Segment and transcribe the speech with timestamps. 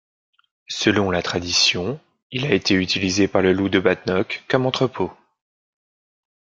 [0.71, 1.99] Selon la tradition,
[2.31, 5.13] il a été utilisé par le Loup de Badenoch comme entrepôt.